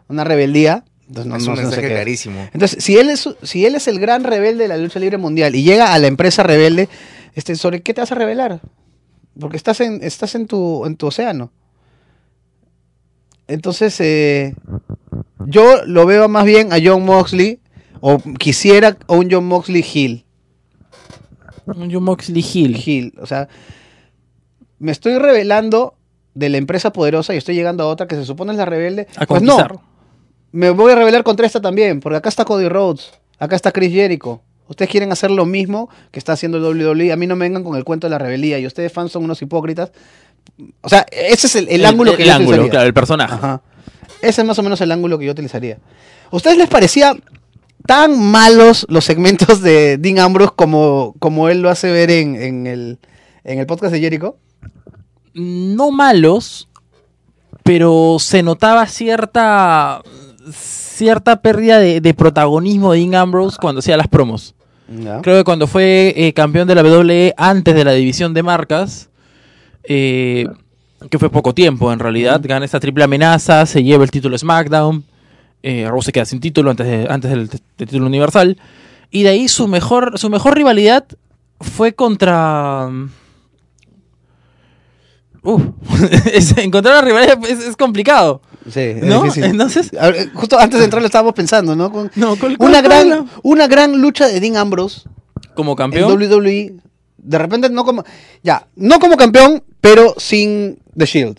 [0.09, 2.49] una rebeldía, entonces no, es no- un no sé mensaje clarísimo.
[2.53, 5.55] Entonces, si él, es, si él es el gran rebelde de la lucha libre mundial
[5.55, 6.89] y llega a la empresa rebelde,
[7.35, 8.61] este, ¿sobre qué te vas a rebelar?
[9.39, 11.51] Porque estás en, estás en, tu, en tu océano.
[13.49, 14.55] Entonces, eh,
[15.47, 17.61] yo lo veo más bien a John Moxley,
[18.01, 20.25] o quisiera a un John Moxley Hill.
[21.67, 22.77] Un John Moxley Hill.
[22.85, 23.15] Hill.
[23.21, 23.49] O sea,
[24.79, 25.95] me estoy revelando
[26.35, 29.07] de la empresa poderosa y estoy llegando a otra que se supone es la rebelde.
[29.17, 29.59] A pues no,
[30.53, 33.93] me voy a revelar contra esta también, porque acá está Cody Rhodes, acá está Chris
[33.93, 34.43] Jericho.
[34.69, 37.13] Ustedes quieren hacer lo mismo que está haciendo el WWE.
[37.13, 38.59] A mí no me vengan con el cuento de la rebeldía.
[38.59, 39.93] Y ustedes fans son unos hipócritas.
[40.81, 42.71] O sea, ese es el, el ángulo que el yo ángulo, utilizaría.
[42.71, 43.35] claro, el personaje.
[43.35, 43.63] Ajá.
[44.23, 45.79] Ese es más o menos el ángulo que yo utilizaría.
[46.33, 47.15] ¿A ustedes les parecía
[47.87, 52.67] tan malos los segmentos de Dean Ambrose como, como él lo hace ver en, en
[52.67, 52.99] el,
[53.45, 54.37] en el podcast de Jericho?
[55.37, 56.69] No malos,
[57.63, 60.03] pero se notaba cierta
[60.53, 64.55] cierta pérdida de, de protagonismo de Dean Ambrose cuando hacía las promos.
[65.21, 69.09] Creo que cuando fue eh, campeón de la WWE antes de la división de marcas,
[69.85, 70.47] eh,
[71.11, 75.05] que fue poco tiempo en realidad, gana esta triple amenaza, se lleva el título SmackDown,
[75.63, 78.57] eh, Raw se queda sin título antes, de- antes del, del título universal,
[79.11, 81.05] y de ahí su mejor, su mejor rivalidad
[81.61, 82.89] fue contra...
[85.47, 85.63] Uf,
[86.33, 88.43] es- encontrar una rivalidad es, es complicado.
[88.71, 89.25] Sí, ¿No?
[89.33, 89.91] Entonces-
[90.35, 91.91] justo antes de entrar lo estábamos pensando, ¿no?
[91.93, 95.03] Con- No, ¿cuál- cuál- una, gran, una gran lucha de Dean Ambrose
[95.55, 96.11] Como campeón.
[96.11, 96.75] en WWE.
[97.19, 98.05] De repente, no como.
[98.43, 101.39] Ya, no como campeón, pero sin The Shield.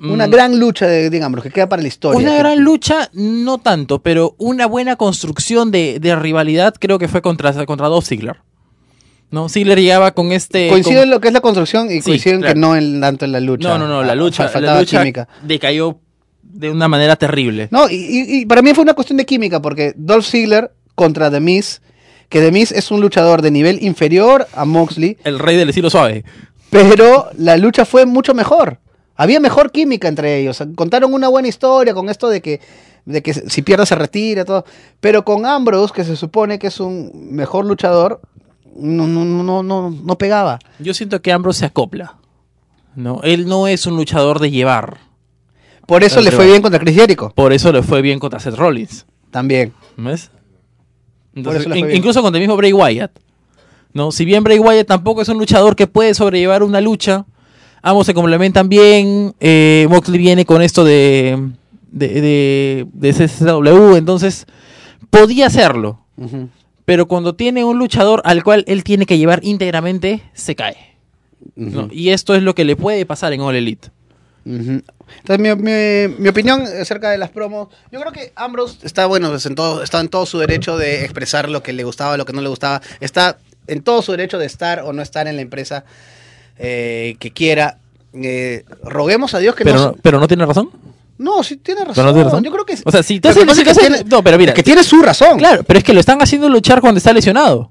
[0.00, 0.30] Una Mm.
[0.30, 2.20] gran lucha de Dean Ambrose que queda para la historia.
[2.20, 7.20] Una gran lucha, no tanto, pero una buena construcción de, de rivalidad creo que fue
[7.22, 8.36] contra, contra Dolph Ziggler.
[9.30, 9.48] ¿No?
[9.48, 10.68] Ziggler llegaba con este...
[10.68, 12.54] Coincide en lo que es la construcción y Sí, coinciden claro.
[12.54, 13.68] que no en, tanto en la lucha.
[13.68, 15.28] No, no, no, la Ah, lucha, la lucha química.
[15.42, 15.98] decayó
[16.42, 17.68] de una manera terrible.
[17.70, 21.82] No, y para mí fue una cuestión de química, porque Dolph Ziggler contra The Miz,
[22.30, 25.90] que The Miz es un luchador de nivel inferior a Moxley, El rey del estilo
[25.90, 26.24] suave.
[26.70, 28.78] pero la lucha fue mucho mejor.
[29.14, 30.62] Había mejor química entre ellos.
[30.74, 32.60] Contaron una buena historia con esto de que,
[33.04, 34.64] de que si pierde se retira, todo.
[35.00, 38.20] Pero con Ambrose, que se supone que es un mejor luchador,
[38.76, 40.58] no, no, no, no, no, pegaba.
[40.78, 42.16] Yo siento que Ambrose se acopla.
[42.96, 43.20] ¿no?
[43.22, 44.98] Él no es un luchador de llevar.
[45.86, 47.32] Por eso le fue bien contra Chris Jericho.
[47.34, 49.06] Por eso le fue bien contra Seth Rollins.
[49.30, 49.72] También.
[49.96, 50.30] ¿Ves?
[51.34, 51.96] Entonces, in- bien.
[51.96, 53.12] incluso contra el mismo Bray Wyatt.
[53.92, 54.10] ¿no?
[54.12, 57.24] Si bien Bray Wyatt tampoco es un luchador que puede sobrellevar una lucha,
[57.82, 59.34] ambos se complementan bien.
[59.40, 61.50] eh, Moxley viene con esto de,
[61.90, 64.46] de, de, de CCW, entonces
[65.10, 66.00] podía hacerlo.
[66.16, 66.48] Ujú.
[66.88, 70.96] Pero cuando tiene un luchador al cual él tiene que llevar íntegramente, se cae.
[71.92, 73.90] Y esto es lo que le puede pasar en All Elite.
[74.46, 74.80] Ujú.
[75.18, 79.28] Entonces, mi, mi- mi opinión acerca de las promos, yo creo que Ambrose está, bueno,
[79.28, 82.24] pues, en todo, está en todo su derecho de expresar lo que le gustaba, lo
[82.24, 82.80] que no le gustaba.
[83.00, 85.84] Está en todo su derecho de estar o no estar en la empresa
[86.58, 87.76] eh, que quiera.
[88.14, 90.70] Eh, roguemos a Dios que Pero no, pero no tiene razón.
[91.18, 91.94] No, sí tiene razón.
[91.94, 92.44] Pero no tiene razón.
[92.44, 92.76] Yo creo que...
[92.84, 95.36] O sea, si te que es tiene- no, pero mira, que tiene su razón.
[95.38, 97.70] Claro, pero es que lo están haciendo luchar cuando está lesionado.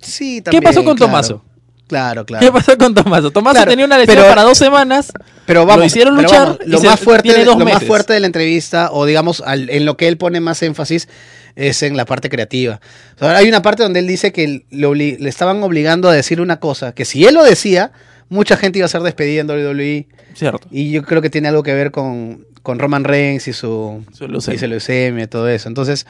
[0.00, 1.10] Sí, ¿Qué también, pasó con claro.
[1.10, 1.42] Tomaso?
[1.88, 2.44] Claro, claro.
[2.44, 3.30] ¿Qué pasó con Tomaso?
[3.30, 5.12] Tomaso Claro, tenía una lesión pero- para dos semanas.
[5.46, 6.40] Pero vamos, lo hicieron luchar.
[6.40, 9.70] vamos, lo, se- más fuerte, de, lo más fuerte de la entrevista, o digamos, al-
[9.70, 11.08] en lo que él pone más énfasis,
[11.54, 12.80] es en la parte creativa.
[13.14, 16.58] O sea, hay una parte donde él dice que le estaban obligando a decir una
[16.60, 17.92] cosa, que si él lo decía,
[18.28, 20.08] mucha gente iba a ser despedida en WWE.
[20.34, 20.66] Cierto.
[20.70, 24.28] Y yo creo que tiene algo que ver con, con Roman Reigns y su, Su
[24.28, 24.56] leucemia.
[24.56, 25.68] y su leucemia y todo eso.
[25.68, 26.06] Entonces,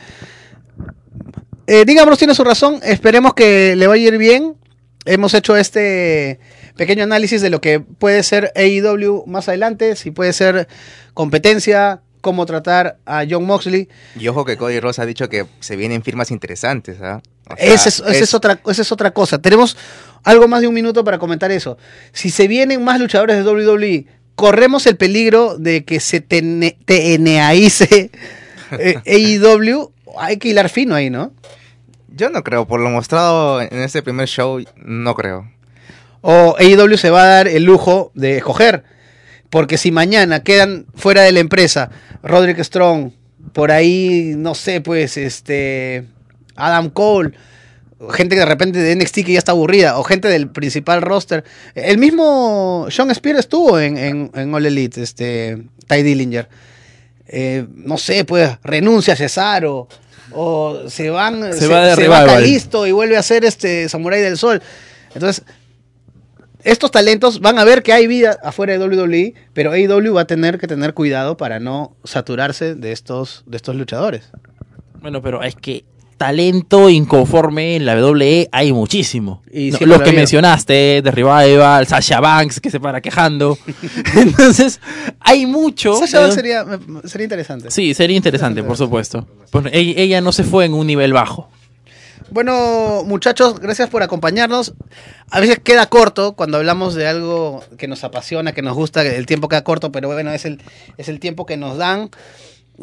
[1.67, 2.81] eh, digamos, tiene su razón.
[2.83, 4.57] Esperemos que le vaya a ir bien.
[5.05, 6.41] Hemos hecho este
[6.77, 10.69] pequeño análisis de lo que puede ser AEW más adelante, si puede ser
[11.15, 13.89] competencia, cómo tratar a John Moxley.
[14.19, 17.23] Y ojo que Cody Ross ha dicho que se vienen firmas interesantes, ¿ah?
[17.49, 19.39] O sea, Esa es, esa es otra, esa es otra cosa.
[19.39, 19.77] Tenemos
[20.27, 21.79] algo más de un minuto para comentar eso.
[22.13, 28.11] Si se vienen más luchadores de WWE, corremos el peligro de que se TNAice
[28.73, 29.93] eh, AEW.
[30.19, 31.33] Hay que hilar fino ahí, ¿no?
[32.09, 35.49] Yo no creo, por lo mostrado en este primer show, no creo.
[36.23, 38.83] O AEW se va a dar el lujo de escoger.
[39.49, 41.91] Porque si mañana quedan fuera de la empresa
[42.25, 43.13] Roderick Strong,
[43.53, 46.05] por ahí, no sé, pues, este.
[46.57, 47.33] Adam Cole.
[48.11, 51.45] Gente que de repente de NXT que ya está aburrida, o gente del principal roster.
[51.75, 56.49] El mismo Sean Spears estuvo en, en, en All Elite, este, Ty Dillinger.
[57.27, 59.89] Eh, no sé, pues renuncia a Cesaro.
[60.33, 61.53] O se van.
[61.55, 62.27] Se va de se revival.
[62.27, 64.61] Kalisto y vuelve a ser este Samurai del Sol.
[65.15, 65.45] Entonces,
[66.67, 70.27] estos talentos van a ver que hay vida afuera de WWE, pero AEW va a
[70.27, 74.31] tener que tener cuidado para no saturarse de estos, de estos luchadores.
[75.01, 75.85] Bueno, pero es que
[76.17, 79.43] talento inconforme en la WWE hay muchísimo.
[79.53, 80.21] Y No, siempre los lo que había.
[80.21, 83.59] mencionaste, de Revival, Sasha Banks, que se para quejando.
[84.17, 84.81] Entonces,
[85.21, 85.97] hay mucho.
[85.97, 86.65] Sasha Banks sería,
[87.05, 87.71] sería interesante.
[87.71, 89.27] Sí, sería interesante, por supuesto.
[89.53, 91.49] Bueno, ella, ella no se fue en un nivel bajo.
[92.31, 94.75] Bueno, muchachos, gracias por acompañarnos.
[95.31, 99.27] A veces queda corto cuando hablamos de algo que nos apasiona, que nos gusta, el
[99.27, 100.61] tiempo queda corto, pero bueno, es el,
[100.99, 102.11] es el tiempo que nos dan.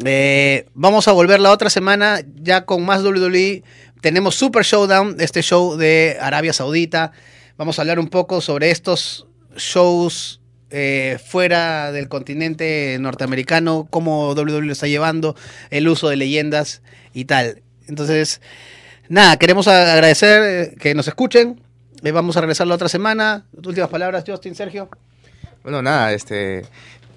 [0.02, 3.62] Eh, vamos a volver la otra semana ya con más WWE.
[4.00, 7.12] Tenemos Super Showdown, este show de Arabia Saudita.
[7.56, 9.26] Vamos a hablar un poco sobre estos
[9.56, 15.36] shows eh, fuera del continente norteamericano, cómo WWE lo está llevando,
[15.70, 17.62] el uso de leyendas y tal.
[17.86, 18.40] Entonces,
[19.08, 21.60] nada, queremos agradecer eh, que nos escuchen.
[22.02, 23.46] Vamos a regresar la otra semana.
[23.64, 24.90] Últimas palabras, Justin, Sergio.
[25.62, 26.66] Bueno, nada, este,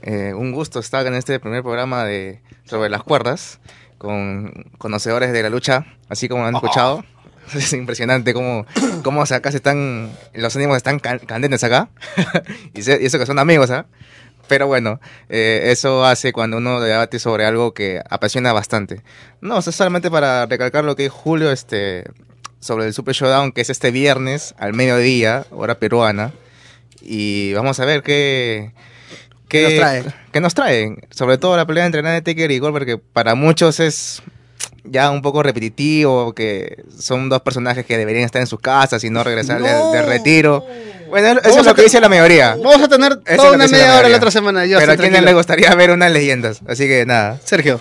[0.07, 3.59] eh, un gusto estar en este primer programa de sobre las cuerdas
[3.97, 7.03] con conocedores de la lucha, así como han escuchado.
[7.55, 8.65] Es impresionante cómo,
[9.03, 11.87] cómo acá se están, los ánimos están can- candentes acá,
[12.73, 13.85] y, se- y eso que son amigos, ¿ah?
[14.49, 19.01] Pero bueno, eh, eso hace cuando uno debate sobre algo que apasiona bastante.
[19.39, 22.03] No, sea, solamente para recalcar lo que dijo Julio este,
[22.59, 26.33] sobre el Super Showdown, que es este viernes al mediodía, hora peruana.
[27.01, 28.73] Y vamos a ver qué,
[29.47, 30.03] ¿Qué nos trae?
[30.31, 30.97] qué nos traen.
[31.09, 34.21] Sobre todo la pelea entre Taker y Goldberg, que para muchos es
[34.83, 39.09] ya un poco repetitivo, que son dos personajes que deberían estar en sus casas y
[39.09, 39.91] no regresar de- No.
[39.91, 40.65] de, retiro.
[41.09, 42.55] Bueno, eso Vamos es lo que dice la mayoría.
[42.55, 44.61] Vamos a tener Eso toda una media hora la otra semana.
[44.61, 46.61] Justin, Pero a quién le gustaría ver unas leyendas.
[46.67, 47.39] Así que nada.
[47.43, 47.79] Sergio.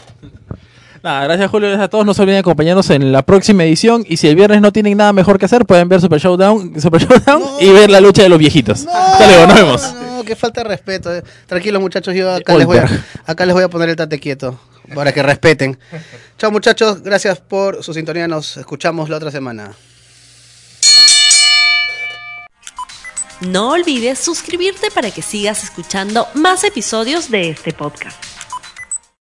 [1.06, 2.04] Nada, gracias Julio, gracias a todos.
[2.04, 4.04] No se olviden de acompañarnos en la próxima edición.
[4.08, 7.00] Y si el viernes no tienen nada mejor que hacer, pueden ver Super Showdown, Super
[7.00, 7.60] Showdown No.
[7.60, 8.88] y ver la lucha de los viejitos.
[8.92, 9.94] Hasta luego, nos vemos.
[10.16, 11.14] No, que falta de respeto.
[11.14, 11.22] eh.
[11.46, 13.04] Tranquilos, muchachos, yo acá les, voy a, Goldberg.
[13.24, 14.58] acá les voy a poner el tate quieto
[14.96, 15.78] para que respeten.
[16.38, 18.26] Chao, muchachos, gracias por su sintonía.
[18.26, 19.70] Nos escuchamos la otra semana.
[23.42, 28.16] No olvides suscribirte para que sigas escuchando más episodios de este podcast.